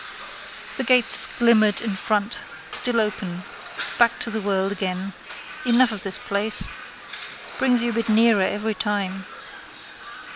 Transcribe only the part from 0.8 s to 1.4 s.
gates